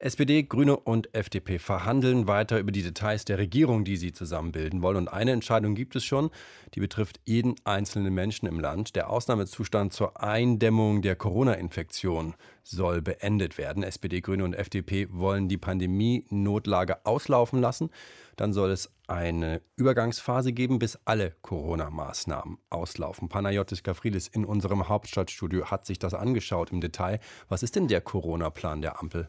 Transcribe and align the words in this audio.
SPD, 0.00 0.44
Grüne 0.44 0.76
und 0.76 1.12
FDP 1.12 1.58
verhandeln 1.58 2.28
weiter 2.28 2.60
über 2.60 2.70
die 2.70 2.84
Details 2.84 3.24
der 3.24 3.38
Regierung, 3.38 3.84
die 3.84 3.96
sie 3.96 4.12
zusammenbilden 4.12 4.80
wollen. 4.80 4.96
Und 4.96 5.08
eine 5.08 5.32
Entscheidung 5.32 5.74
gibt 5.74 5.96
es 5.96 6.04
schon, 6.04 6.30
die 6.74 6.80
betrifft 6.80 7.18
jeden 7.24 7.56
einzelnen 7.64 8.14
Menschen 8.14 8.46
im 8.46 8.60
Land. 8.60 8.94
Der 8.94 9.10
Ausnahmezustand 9.10 9.92
zur 9.92 10.22
Eindämmung 10.22 11.02
der 11.02 11.16
Corona-Infektion 11.16 12.34
soll 12.62 13.02
beendet 13.02 13.58
werden. 13.58 13.82
SPD, 13.82 14.20
Grüne 14.20 14.44
und 14.44 14.54
FDP 14.54 15.08
wollen 15.10 15.48
die 15.48 15.58
Pandemie-Notlage 15.58 17.04
auslaufen 17.04 17.60
lassen. 17.60 17.90
Dann 18.36 18.52
soll 18.52 18.70
es 18.70 18.92
eine 19.08 19.60
Übergangsphase 19.74 20.52
geben, 20.52 20.78
bis 20.78 20.96
alle 21.06 21.34
Corona-Maßnahmen 21.42 22.58
auslaufen. 22.70 23.28
Panayotis 23.28 23.82
Gavrilis 23.82 24.28
in 24.28 24.44
unserem 24.44 24.88
Hauptstadtstudio 24.88 25.72
hat 25.72 25.86
sich 25.86 25.98
das 25.98 26.14
angeschaut 26.14 26.70
im 26.70 26.80
Detail. 26.80 27.18
Was 27.48 27.64
ist 27.64 27.74
denn 27.74 27.88
der 27.88 28.00
Corona-Plan 28.00 28.80
der 28.80 29.00
Ampel? 29.00 29.28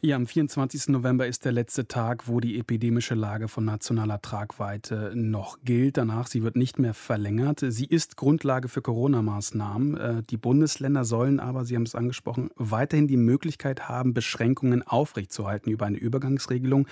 Ja, 0.00 0.14
am 0.14 0.28
24. 0.28 0.90
November 0.90 1.26
ist 1.26 1.44
der 1.44 1.50
letzte 1.50 1.88
Tag, 1.88 2.28
wo 2.28 2.38
die 2.38 2.56
epidemische 2.60 3.16
Lage 3.16 3.48
von 3.48 3.64
nationaler 3.64 4.22
Tragweite 4.22 5.10
noch 5.16 5.58
gilt. 5.64 5.96
Danach, 5.96 6.28
sie 6.28 6.44
wird 6.44 6.54
nicht 6.54 6.78
mehr 6.78 6.94
verlängert. 6.94 7.64
Sie 7.66 7.84
ist 7.84 8.16
Grundlage 8.16 8.68
für 8.68 8.80
Corona-Maßnahmen. 8.80 9.96
Äh, 9.96 10.22
die 10.22 10.36
Bundesländer 10.36 11.04
sollen 11.04 11.40
aber, 11.40 11.64
Sie 11.64 11.74
haben 11.74 11.82
es 11.82 11.96
angesprochen, 11.96 12.50
weiterhin 12.54 13.08
die 13.08 13.16
Möglichkeit 13.16 13.88
haben, 13.88 14.14
Beschränkungen 14.14 14.86
aufrechtzuerhalten 14.86 15.68
über 15.68 15.86
eine 15.86 15.98
Übergangsregelung. 15.98 16.86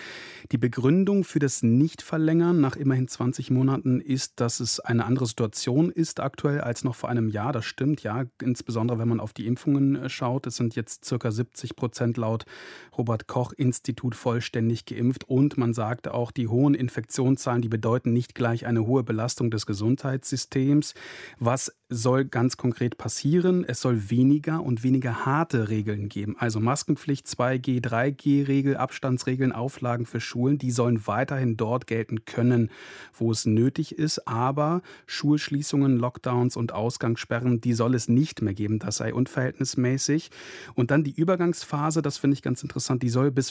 Die 0.50 0.58
Begründung 0.58 1.22
für 1.22 1.38
das 1.38 1.62
Nichtverlängern 1.62 2.60
nach 2.60 2.74
immerhin 2.74 3.06
20 3.06 3.52
Monaten 3.52 4.00
ist, 4.00 4.40
dass 4.40 4.58
es 4.58 4.80
eine 4.80 5.04
andere 5.04 5.26
Situation 5.26 5.92
ist 5.92 6.18
aktuell 6.18 6.60
als 6.60 6.82
noch 6.82 6.96
vor 6.96 7.08
einem 7.08 7.28
Jahr. 7.28 7.52
Das 7.52 7.66
stimmt, 7.66 8.02
ja, 8.02 8.24
insbesondere 8.42 8.98
wenn 8.98 9.06
man 9.06 9.20
auf 9.20 9.32
die 9.32 9.46
Impfungen 9.46 9.94
äh, 9.94 10.08
schaut. 10.08 10.48
Es 10.48 10.56
sind 10.56 10.74
jetzt 10.74 11.04
circa 11.04 11.30
70 11.30 11.76
Prozent 11.76 12.16
laut 12.16 12.46
Robert 12.98 13.26
Koch 13.26 13.52
Institut 13.52 14.14
vollständig 14.14 14.86
geimpft 14.86 15.24
und 15.24 15.58
man 15.58 15.74
sagte 15.74 16.14
auch, 16.14 16.30
die 16.30 16.48
hohen 16.48 16.74
Infektionszahlen, 16.74 17.62
die 17.62 17.68
bedeuten 17.68 18.12
nicht 18.12 18.34
gleich 18.34 18.66
eine 18.66 18.86
hohe 18.86 19.02
Belastung 19.02 19.50
des 19.50 19.66
Gesundheitssystems. 19.66 20.94
Was 21.38 21.72
soll 21.88 22.24
ganz 22.24 22.56
konkret 22.56 22.98
passieren? 22.98 23.64
Es 23.64 23.80
soll 23.80 24.10
weniger 24.10 24.62
und 24.62 24.82
weniger 24.82 25.24
harte 25.24 25.68
Regeln 25.68 26.08
geben. 26.08 26.36
Also 26.38 26.58
Maskenpflicht, 26.58 27.26
2G, 27.26 27.80
3G-Regel, 27.80 28.76
Abstandsregeln, 28.76 29.52
Auflagen 29.52 30.06
für 30.06 30.20
Schulen, 30.20 30.58
die 30.58 30.72
sollen 30.72 31.06
weiterhin 31.06 31.56
dort 31.56 31.86
gelten 31.86 32.24
können, 32.24 32.70
wo 33.12 33.30
es 33.30 33.46
nötig 33.46 33.96
ist. 33.96 34.26
Aber 34.26 34.82
Schulschließungen, 35.06 35.96
Lockdowns 35.96 36.56
und 36.56 36.72
Ausgangssperren, 36.72 37.60
die 37.60 37.74
soll 37.74 37.94
es 37.94 38.08
nicht 38.08 38.42
mehr 38.42 38.54
geben. 38.54 38.78
Das 38.78 38.96
sei 38.96 39.14
unverhältnismäßig. 39.14 40.30
Und 40.74 40.90
dann 40.90 41.04
die 41.04 41.14
Übergangsphase, 41.14 42.02
das 42.02 42.18
finde 42.18 42.34
ich 42.34 42.42
ganz 42.42 42.62
interessant, 42.62 42.85
die 43.02 43.10
soll 43.10 43.30
bis 43.30 43.50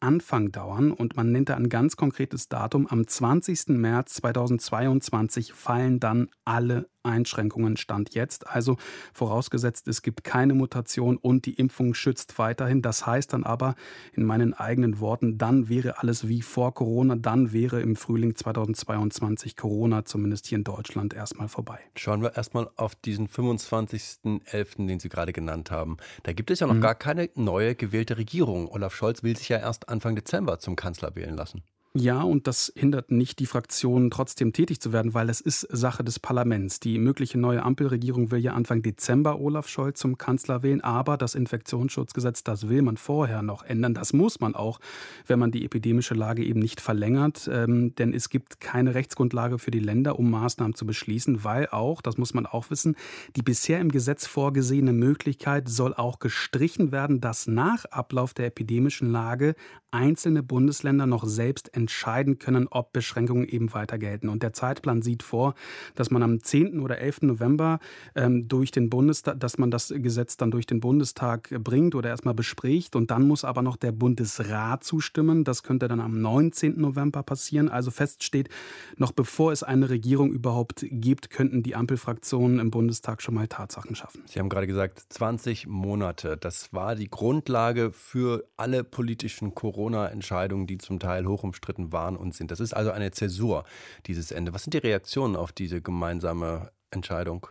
Frühlingsanfang 0.00 0.52
dauern. 0.52 0.92
Und 0.92 1.16
man 1.16 1.32
nennt 1.32 1.48
da 1.48 1.56
ein 1.56 1.68
ganz 1.68 1.96
konkretes 1.96 2.48
Datum. 2.48 2.86
Am 2.88 3.06
20. 3.06 3.68
März 3.68 4.14
2022 4.14 5.52
fallen 5.52 6.00
dann 6.00 6.28
alle 6.44 6.88
Einschränkungen 7.02 7.76
stand 7.76 8.14
jetzt. 8.14 8.46
Also 8.48 8.76
vorausgesetzt, 9.12 9.88
es 9.88 10.02
gibt 10.02 10.24
keine 10.24 10.54
Mutation 10.54 11.16
und 11.16 11.46
die 11.46 11.54
Impfung 11.54 11.94
schützt 11.94 12.38
weiterhin. 12.38 12.82
Das 12.82 13.06
heißt 13.06 13.32
dann 13.32 13.44
aber 13.44 13.74
in 14.12 14.24
meinen 14.24 14.54
eigenen 14.54 15.00
Worten, 15.00 15.38
dann 15.38 15.68
wäre 15.68 15.98
alles 15.98 16.28
wie 16.28 16.42
vor 16.42 16.74
Corona, 16.74 17.16
dann 17.16 17.52
wäre 17.52 17.80
im 17.80 17.96
Frühling 17.96 18.36
2022 18.36 19.56
Corona 19.56 20.04
zumindest 20.04 20.46
hier 20.46 20.58
in 20.58 20.64
Deutschland 20.64 21.14
erstmal 21.14 21.48
vorbei. 21.48 21.78
Schauen 21.96 22.22
wir 22.22 22.36
erstmal 22.36 22.68
auf 22.76 22.94
diesen 22.94 23.28
25.11., 23.28 24.86
den 24.86 25.00
Sie 25.00 25.08
gerade 25.08 25.32
genannt 25.32 25.70
haben. 25.70 25.96
Da 26.24 26.32
gibt 26.32 26.50
es 26.50 26.60
ja 26.60 26.66
noch 26.66 26.74
mhm. 26.74 26.80
gar 26.82 26.94
keine 26.94 27.30
neue 27.34 27.74
gewählte 27.74 28.18
Regierung. 28.18 28.68
Olaf 28.68 28.94
Scholz 28.94 29.22
will 29.22 29.36
sich 29.36 29.48
ja 29.48 29.58
erst 29.58 29.88
Anfang 29.90 30.14
Dezember 30.14 30.58
zum 30.58 30.76
Kanzler 30.76 31.14
wählen 31.16 31.36
lassen. 31.36 31.62
Ja, 31.92 32.22
und 32.22 32.46
das 32.46 32.72
hindert 32.76 33.10
nicht 33.10 33.40
die 33.40 33.46
Fraktionen, 33.46 34.12
trotzdem 34.12 34.52
tätig 34.52 34.80
zu 34.80 34.92
werden, 34.92 35.12
weil 35.12 35.28
es 35.28 35.40
ist 35.40 35.66
Sache 35.72 36.04
des 36.04 36.20
Parlaments. 36.20 36.78
Die 36.78 36.98
mögliche 36.98 37.36
neue 37.36 37.64
Ampelregierung 37.64 38.30
will 38.30 38.38
ja 38.38 38.52
Anfang 38.52 38.80
Dezember 38.82 39.40
Olaf 39.40 39.66
Scholz 39.66 39.98
zum 39.98 40.16
Kanzler 40.16 40.62
wählen, 40.62 40.82
aber 40.82 41.16
das 41.16 41.34
Infektionsschutzgesetz, 41.34 42.44
das 42.44 42.68
will 42.68 42.82
man 42.82 42.96
vorher 42.96 43.42
noch 43.42 43.64
ändern. 43.64 43.92
Das 43.94 44.12
muss 44.12 44.38
man 44.38 44.54
auch, 44.54 44.78
wenn 45.26 45.40
man 45.40 45.50
die 45.50 45.64
epidemische 45.64 46.14
Lage 46.14 46.44
eben 46.44 46.60
nicht 46.60 46.80
verlängert, 46.80 47.50
ähm, 47.52 47.92
denn 47.96 48.14
es 48.14 48.28
gibt 48.28 48.60
keine 48.60 48.94
Rechtsgrundlage 48.94 49.58
für 49.58 49.72
die 49.72 49.80
Länder, 49.80 50.16
um 50.16 50.30
Maßnahmen 50.30 50.76
zu 50.76 50.86
beschließen, 50.86 51.42
weil 51.42 51.66
auch, 51.70 52.02
das 52.02 52.18
muss 52.18 52.34
man 52.34 52.46
auch 52.46 52.70
wissen, 52.70 52.94
die 53.34 53.42
bisher 53.42 53.80
im 53.80 53.90
Gesetz 53.90 54.28
vorgesehene 54.28 54.92
Möglichkeit 54.92 55.68
soll 55.68 55.94
auch 55.94 56.20
gestrichen 56.20 56.92
werden, 56.92 57.20
dass 57.20 57.48
nach 57.48 57.84
Ablauf 57.86 58.32
der 58.32 58.46
epidemischen 58.46 59.10
Lage 59.10 59.56
einzelne 59.92 60.42
Bundesländer 60.42 61.06
noch 61.06 61.24
selbst 61.24 61.74
entscheiden 61.74 62.38
können, 62.38 62.68
ob 62.68 62.92
Beschränkungen 62.92 63.48
eben 63.48 63.72
weiter 63.72 63.98
gelten. 63.98 64.28
Und 64.28 64.42
der 64.42 64.52
Zeitplan 64.52 65.02
sieht 65.02 65.22
vor, 65.22 65.54
dass 65.94 66.10
man 66.10 66.22
am 66.22 66.42
10. 66.42 66.80
oder 66.80 66.98
11. 66.98 67.22
November 67.22 67.80
ähm, 68.14 68.48
durch 68.48 68.70
den 68.70 68.90
Bundestag, 68.90 69.40
dass 69.40 69.58
man 69.58 69.70
das 69.70 69.92
Gesetz 69.96 70.36
dann 70.36 70.50
durch 70.50 70.66
den 70.66 70.80
Bundestag 70.80 71.50
bringt 71.62 71.94
oder 71.94 72.08
erstmal 72.08 72.34
bespricht. 72.34 72.96
Und 72.96 73.10
dann 73.10 73.26
muss 73.26 73.44
aber 73.44 73.62
noch 73.62 73.76
der 73.76 73.92
Bundesrat 73.92 74.84
zustimmen. 74.84 75.44
Das 75.44 75.62
könnte 75.62 75.88
dann 75.88 76.00
am 76.00 76.20
19. 76.20 76.80
November 76.80 77.22
passieren. 77.22 77.68
Also 77.68 77.90
fest 77.90 78.24
steht, 78.24 78.48
noch 78.96 79.12
bevor 79.12 79.52
es 79.52 79.62
eine 79.62 79.90
Regierung 79.90 80.32
überhaupt 80.32 80.84
gibt, 80.90 81.30
könnten 81.30 81.62
die 81.62 81.74
Ampelfraktionen 81.74 82.58
im 82.58 82.70
Bundestag 82.70 83.22
schon 83.22 83.34
mal 83.34 83.48
Tatsachen 83.48 83.94
schaffen. 83.94 84.22
Sie 84.26 84.38
haben 84.38 84.48
gerade 84.48 84.66
gesagt, 84.66 85.04
20 85.08 85.66
Monate. 85.66 86.36
Das 86.36 86.72
war 86.72 86.94
die 86.94 87.10
Grundlage 87.10 87.92
für 87.92 88.44
alle 88.56 88.84
politischen 88.84 89.54
Corona-Entscheidungen, 89.80 90.66
die 90.66 90.76
zum 90.76 90.98
Teil 90.98 91.26
hoch 91.26 91.42
umstritten 91.42 91.90
waren 91.90 92.14
und 92.14 92.34
sind. 92.34 92.50
Das 92.50 92.60
ist 92.60 92.74
also 92.74 92.90
eine 92.90 93.12
Zäsur, 93.12 93.64
dieses 94.04 94.30
Ende. 94.30 94.52
Was 94.52 94.64
sind 94.64 94.74
die 94.74 94.78
Reaktionen 94.78 95.36
auf 95.36 95.52
diese 95.52 95.80
gemeinsame 95.80 96.70
Entscheidung? 96.90 97.46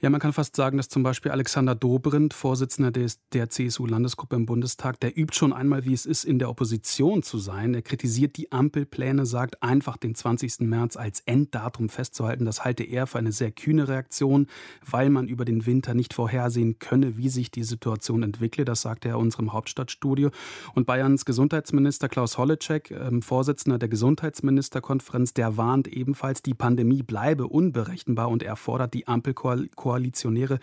Ja, 0.00 0.10
man 0.10 0.20
kann 0.20 0.32
fast 0.32 0.54
sagen, 0.54 0.76
dass 0.76 0.88
zum 0.88 1.02
Beispiel 1.02 1.32
Alexander 1.32 1.74
Dobrindt, 1.74 2.32
Vorsitzender 2.32 2.92
des, 2.92 3.18
der 3.32 3.50
CSU-Landesgruppe 3.50 4.36
im 4.36 4.46
Bundestag, 4.46 5.00
der 5.00 5.18
übt 5.18 5.34
schon 5.34 5.52
einmal, 5.52 5.84
wie 5.86 5.92
es 5.92 6.06
ist, 6.06 6.22
in 6.22 6.38
der 6.38 6.50
Opposition 6.50 7.24
zu 7.24 7.38
sein. 7.38 7.74
Er 7.74 7.82
kritisiert 7.82 8.36
die 8.36 8.52
Ampelpläne, 8.52 9.26
sagt 9.26 9.60
einfach 9.60 9.96
den 9.96 10.14
20. 10.14 10.60
März 10.60 10.96
als 10.96 11.18
Enddatum 11.26 11.88
festzuhalten. 11.88 12.44
Das 12.44 12.64
halte 12.64 12.84
er 12.84 13.08
für 13.08 13.18
eine 13.18 13.32
sehr 13.32 13.50
kühne 13.50 13.88
Reaktion, 13.88 14.46
weil 14.88 15.10
man 15.10 15.26
über 15.26 15.44
den 15.44 15.66
Winter 15.66 15.94
nicht 15.94 16.14
vorhersehen 16.14 16.78
könne, 16.78 17.16
wie 17.16 17.28
sich 17.28 17.50
die 17.50 17.64
Situation 17.64 18.22
entwickle. 18.22 18.64
Das 18.64 18.82
sagte 18.82 19.08
er 19.08 19.18
unserem 19.18 19.52
Hauptstadtstudio. 19.52 20.30
Und 20.76 20.86
Bayerns 20.86 21.24
Gesundheitsminister 21.24 22.08
Klaus 22.08 22.38
Holleczek, 22.38 22.92
äh, 22.92 23.20
Vorsitzender 23.20 23.80
der 23.80 23.88
Gesundheitsministerkonferenz, 23.88 25.34
der 25.34 25.56
warnt 25.56 25.88
ebenfalls, 25.88 26.40
die 26.40 26.54
Pandemie 26.54 27.02
bleibe 27.02 27.48
unberechenbar 27.48 28.28
und 28.28 28.44
er 28.44 28.54
fordert 28.54 28.94
die 28.94 29.08
Ampelkoalition 29.08 29.87
Koalitionäre, 29.88 30.58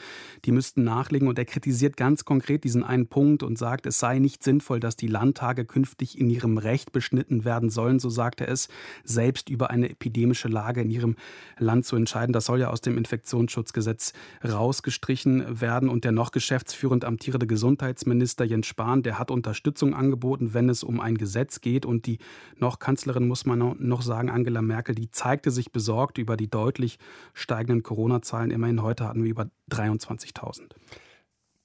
die 0.46 0.52
müssten 0.52 0.84
nachlegen. 0.84 1.28
Und 1.28 1.40
er 1.40 1.46
kritisiert 1.46 1.98
ganz 1.98 2.26
konkret 2.26 2.64
diesen 2.64 2.84
einen 2.84 3.08
Punkt 3.08 3.42
und 3.42 3.58
sagt, 3.58 3.88
es 3.88 3.98
sei 3.98 4.20
nicht 4.20 4.44
sinnvoll, 4.44 4.80
dass 4.80 4.96
die 4.96 5.08
Landtage 5.08 5.66
künftig 5.66 6.20
in 6.20 6.30
ihrem 6.30 6.60
Recht 6.60 6.92
beschnitten 6.92 7.44
werden 7.44 7.72
sollen, 7.72 7.98
so 7.98 8.12
sagt 8.12 8.42
er 8.42 8.50
es, 8.50 8.68
selbst 9.04 9.50
über 9.50 9.72
eine 9.72 9.90
epidemische 9.90 10.48
Lage 10.48 10.82
in 10.82 10.92
ihrem 10.92 11.16
Land 11.58 11.88
zu 11.88 11.96
entscheiden. 11.96 12.34
Das 12.34 12.46
soll 12.46 12.60
ja 12.60 12.70
aus 12.70 12.82
dem 12.82 13.00
Infektionsschutzgesetz 13.00 14.14
rausgestrichen 14.48 15.60
werden. 15.60 15.90
Und 15.90 16.04
der 16.04 16.12
noch 16.12 16.30
geschäftsführend 16.30 17.04
amtierende 17.04 17.48
Gesundheitsminister 17.48 18.46
Jens 18.46 18.68
Spahn, 18.68 19.02
der 19.02 19.18
hat 19.18 19.32
Unterstützung 19.32 19.96
angeboten, 19.96 20.54
wenn 20.54 20.70
es 20.70 20.84
um 20.84 21.00
ein 21.00 21.18
Gesetz 21.18 21.62
geht. 21.62 21.88
Und 21.88 22.06
die 22.06 22.20
noch 22.60 22.78
Kanzlerin, 22.78 23.28
muss 23.28 23.48
man 23.48 23.76
noch 23.80 24.04
sagen, 24.04 24.30
Angela 24.30 24.62
Merkel, 24.62 24.94
die 24.94 25.10
zeigte 25.10 25.50
sich 25.50 25.72
besorgt 25.72 26.20
über 26.20 26.38
die 26.38 26.48
deutlich 26.48 27.00
steigenden 27.34 27.82
Corona-Zahlen. 27.82 28.52
Immerhin 28.52 28.84
heute 28.84 29.08
hat 29.08 29.15
hatten 29.16 29.24
wir 29.24 29.32
über 29.32 29.50
23.000. 29.72 30.72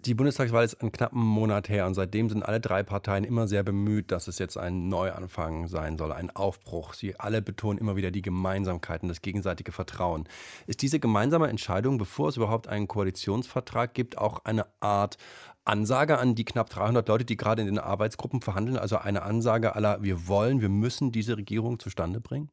Die 0.07 0.15
Bundestagswahl 0.15 0.65
ist 0.65 0.81
einen 0.81 0.93
knappen 0.93 1.21
Monat 1.21 1.69
her 1.69 1.87
und 1.87 1.93
seitdem 1.93 2.31
sind 2.31 2.43
alle 2.43 2.59
drei 2.59 2.83
Parteien 2.83 3.23
immer 3.23 3.47
sehr 3.47 3.63
bemüht, 3.63 4.11
dass 4.11 4.29
es 4.29 4.39
jetzt 4.39 4.57
ein 4.57 4.89
Neuanfang 4.89 5.69
sein 5.69 5.99
soll, 5.99 6.13
ein 6.13 6.31
Aufbruch. 6.31 6.95
Sie 6.95 7.21
alle 7.21 7.43
betonen 7.43 7.79
immer 7.79 7.97
wieder 7.97 8.11
die 8.11 8.23
Gemeinsamkeiten, 8.23 9.11
das 9.11 9.21
gegenseitige 9.21 9.73
Vertrauen. 9.73 10.27
Ist 10.67 10.81
diese 10.81 11.01
gemeinsame 11.01 11.49
Entscheidung, 11.49 11.99
bevor 11.99 12.31
es 12.31 12.39
überhaupt 12.39 12.67
einen 12.67 12.89
Koalitionsvertrag 12.89 13.93
gibt, 13.93 14.17
auch 14.17 14.43
eine 14.47 14.65
Art 14.81 15.19
Ansage 15.65 16.17
an 16.17 16.35
die 16.35 16.47
knapp 16.47 16.71
300 16.71 17.07
Leute, 17.07 17.27
die 17.27 17.37
gerade 17.37 17.61
in 17.61 17.69
den 17.69 17.79
Arbeitsgruppen 17.79 18.41
verhandeln? 18.41 18.79
Also 18.79 18.97
eine 18.97 19.21
Ansage 19.21 19.75
aller, 19.75 20.03
wir 20.03 20.27
wollen, 20.29 20.63
wir 20.63 20.71
müssen 20.71 21.13
diese 21.13 21.37
Regierung 21.37 21.79
zustande 21.79 22.23
bringen? 22.23 22.51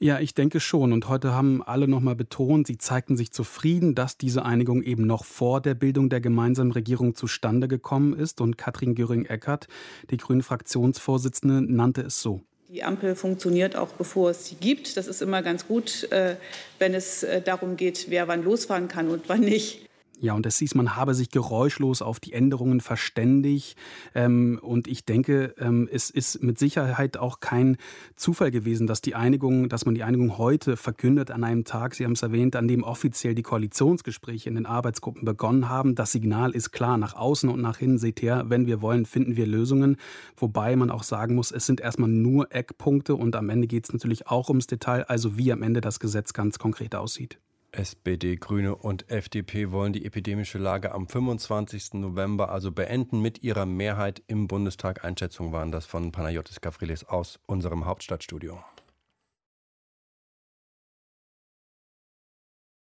Ja, 0.00 0.20
ich 0.20 0.32
denke 0.34 0.60
schon. 0.60 0.92
Und 0.92 1.08
heute 1.08 1.32
haben 1.32 1.60
alle 1.62 1.88
nochmal 1.88 2.14
betont, 2.14 2.68
sie 2.68 2.78
zeigten 2.78 3.16
sich 3.16 3.32
zufrieden, 3.32 3.96
dass 3.96 4.16
diese 4.16 4.44
Einigung 4.44 4.82
eben 4.82 5.06
noch 5.06 5.24
vor 5.24 5.60
der 5.60 5.74
Bildung 5.74 6.08
der 6.08 6.20
gemeinsamen 6.20 6.70
Regierung 6.70 7.16
zustande 7.16 7.66
gekommen 7.66 8.16
ist. 8.16 8.40
Und 8.40 8.56
Katrin 8.56 8.94
Göring-Eckardt, 8.94 9.66
die 10.10 10.16
Grünen 10.16 10.42
Fraktionsvorsitzende, 10.42 11.62
nannte 11.62 12.02
es 12.02 12.22
so. 12.22 12.42
Die 12.68 12.84
Ampel 12.84 13.16
funktioniert 13.16 13.76
auch 13.76 13.92
bevor 13.94 14.30
es 14.30 14.46
sie 14.46 14.54
gibt. 14.54 14.96
Das 14.96 15.08
ist 15.08 15.20
immer 15.20 15.42
ganz 15.42 15.66
gut, 15.66 16.06
äh, 16.12 16.36
wenn 16.78 16.94
es 16.94 17.24
äh, 17.24 17.40
darum 17.40 17.76
geht, 17.76 18.06
wer 18.08 18.28
wann 18.28 18.44
losfahren 18.44 18.86
kann 18.86 19.08
und 19.08 19.28
wann 19.28 19.40
nicht. 19.40 19.87
Ja, 20.20 20.34
und 20.34 20.46
es 20.46 20.58
hieß, 20.58 20.74
man 20.74 20.96
habe 20.96 21.14
sich 21.14 21.30
geräuschlos 21.30 22.02
auf 22.02 22.18
die 22.18 22.32
Änderungen 22.32 22.80
verständigt. 22.80 23.76
Ähm, 24.16 24.58
und 24.60 24.88
ich 24.88 25.04
denke, 25.04 25.54
ähm, 25.58 25.88
es 25.92 26.10
ist 26.10 26.42
mit 26.42 26.58
Sicherheit 26.58 27.16
auch 27.16 27.38
kein 27.38 27.76
Zufall 28.16 28.50
gewesen, 28.50 28.88
dass 28.88 29.00
die 29.00 29.14
Einigung, 29.14 29.68
dass 29.68 29.86
man 29.86 29.94
die 29.94 30.02
Einigung 30.02 30.36
heute 30.36 30.76
verkündet 30.76 31.30
an 31.30 31.44
einem 31.44 31.64
Tag, 31.64 31.94
Sie 31.94 32.04
haben 32.04 32.12
es 32.12 32.22
erwähnt, 32.22 32.56
an 32.56 32.66
dem 32.66 32.82
offiziell 32.82 33.36
die 33.36 33.44
Koalitionsgespräche 33.44 34.48
in 34.48 34.56
den 34.56 34.66
Arbeitsgruppen 34.66 35.24
begonnen 35.24 35.68
haben. 35.68 35.94
Das 35.94 36.10
Signal 36.10 36.50
ist 36.50 36.72
klar, 36.72 36.98
nach 36.98 37.14
außen 37.14 37.48
und 37.48 37.60
nach 37.60 37.80
innen 37.80 37.98
seht 37.98 38.20
her, 38.20 38.46
wenn 38.48 38.66
wir 38.66 38.82
wollen, 38.82 39.06
finden 39.06 39.36
wir 39.36 39.46
Lösungen. 39.46 39.98
Wobei 40.36 40.74
man 40.74 40.90
auch 40.90 41.04
sagen 41.04 41.36
muss, 41.36 41.52
es 41.52 41.64
sind 41.64 41.80
erstmal 41.80 42.10
nur 42.10 42.52
Eckpunkte 42.52 43.14
und 43.14 43.36
am 43.36 43.50
Ende 43.50 43.68
geht 43.68 43.84
es 43.84 43.92
natürlich 43.92 44.26
auch 44.26 44.48
ums 44.48 44.66
Detail, 44.66 45.04
also 45.04 45.38
wie 45.38 45.52
am 45.52 45.62
Ende 45.62 45.80
das 45.80 46.00
Gesetz 46.00 46.32
ganz 46.32 46.58
konkret 46.58 46.96
aussieht. 46.96 47.38
SPD, 47.72 48.36
Grüne 48.36 48.74
und 48.74 49.10
FDP 49.10 49.72
wollen 49.72 49.92
die 49.92 50.06
epidemische 50.06 50.58
Lage 50.58 50.92
am 50.92 51.06
25. 51.06 51.94
November 51.94 52.50
also 52.50 52.72
beenden 52.72 53.20
mit 53.20 53.42
ihrer 53.42 53.66
Mehrheit 53.66 54.22
im 54.26 54.48
Bundestag. 54.48 55.04
Einschätzungen 55.04 55.52
waren 55.52 55.70
das 55.70 55.84
von 55.84 56.10
Panayotis 56.10 56.60
Gavrilis 56.60 57.04
aus 57.04 57.38
unserem 57.46 57.84
Hauptstadtstudio. 57.84 58.58